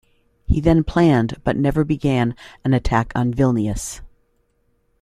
[0.47, 2.33] He then planned but never began
[2.65, 4.01] an attack on Vilnius.